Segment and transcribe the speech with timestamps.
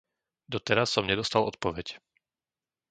[0.53, 1.87] Doteraz som nedostal odpoveď.